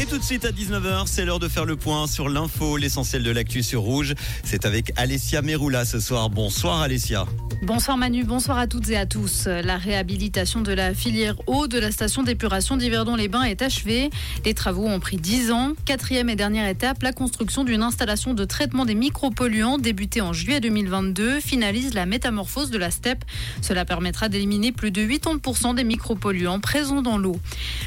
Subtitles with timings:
[0.00, 3.24] Et tout de suite à 19h, c'est l'heure de faire le point sur l'info, l'essentiel
[3.24, 4.14] de l'actu sur Rouge.
[4.44, 6.30] C'est avec Alessia Meroula ce soir.
[6.30, 7.26] Bonsoir Alessia.
[7.60, 9.46] Bonsoir Manu, bonsoir à toutes et à tous.
[9.46, 14.10] La réhabilitation de la filière eau de la station d'épuration d'Yverdon-les-Bains est achevée.
[14.44, 15.72] Les travaux ont pris 10 ans.
[15.84, 20.60] Quatrième et dernière étape, la construction d'une installation de traitement des micropolluants débutée en juillet
[20.60, 23.24] 2022 finalise la métamorphose de la steppe.
[23.60, 27.40] Cela permettra d'éliminer plus de 80% des micropolluants présents dans l'eau.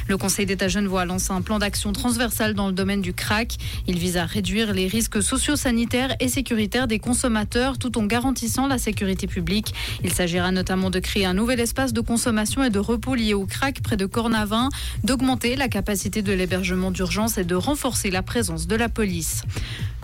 [0.06, 3.56] Le Conseil d'État Genevois lance un plan d'action transversal dans le domaine du crack.
[3.86, 8.76] Il vise à réduire les risques socio-sanitaires et sécuritaires des consommateurs tout en garantissant la
[8.76, 9.61] sécurité publique.
[10.04, 13.46] Il s'agira notamment de créer un nouvel espace de consommation et de repos lié au
[13.46, 14.68] crack près de Cornavin,
[15.04, 19.42] d'augmenter la capacité de l'hébergement d'urgence et de renforcer la présence de la police.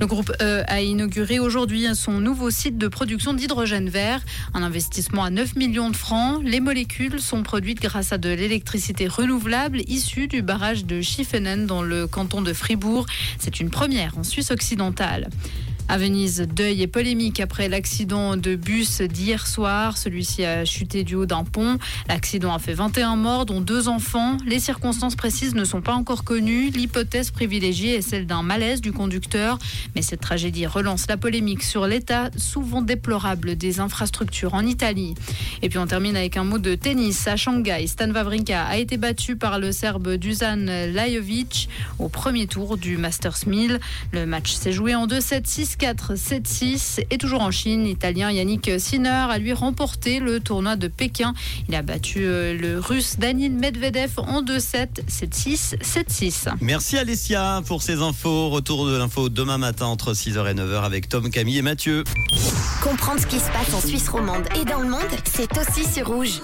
[0.01, 4.21] Le groupe E a inauguré aujourd'hui son nouveau site de production d'hydrogène vert,
[4.55, 6.41] un investissement à 9 millions de francs.
[6.45, 11.83] Les molécules sont produites grâce à de l'électricité renouvelable issue du barrage de Schiffenen dans
[11.83, 13.07] le canton de Fribourg.
[13.39, 15.29] C'est une première en Suisse occidentale.
[15.91, 19.97] À Venise, deuil et polémique après l'accident de bus d'hier soir.
[19.97, 21.79] Celui-ci a chuté du haut d'un pont.
[22.09, 24.37] L'accident a fait 21 morts, dont deux enfants.
[24.45, 26.69] Les circonstances précises ne sont pas encore connues.
[26.69, 29.59] L'hypothèse privilégiée est celle d'un malaise du conducteur.
[29.97, 35.15] Mais cette tragédie relance la polémique sur l'état souvent déplorable des infrastructures en Italie.
[35.63, 37.27] Et puis on termine avec un mot de tennis.
[37.27, 42.77] À Shanghai, Stan Wawrinka a été battu par le Serbe Dusan Lajovic au premier tour
[42.77, 43.81] du Masters 1000.
[44.13, 45.47] Le match s'est joué en 2-7,
[45.79, 47.05] 6 4 7-6.
[47.11, 51.35] Et toujours en Chine, l'Italien Yannick Sinner a lui remporté le tournoi de Pékin.
[51.69, 56.49] Il a battu euh, le Russe Danil Medvedev en 2-7, 7-6, 7-6.
[56.61, 58.51] Merci Alessia pour ces infos.
[58.51, 62.05] Retour de l'info demain matin entre 6h et 9h avec Tom, Camille et Mathieu.
[62.83, 66.09] Comprendre ce qui se passe en Suisse romande et dans le monde, c'est aussi sur
[66.09, 66.41] rouge.